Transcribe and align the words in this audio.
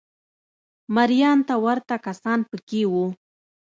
مریانو 0.95 1.45
ته 1.47 1.55
ورته 1.65 1.95
کسان 2.05 2.39
په 2.49 2.55
کې 2.67 2.81
وو 2.91 3.05